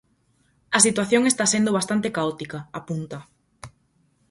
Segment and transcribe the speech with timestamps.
[0.77, 3.19] "A situación está sendo bastante caótica", apunta.